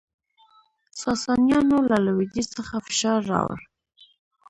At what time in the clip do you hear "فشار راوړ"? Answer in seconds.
2.87-3.59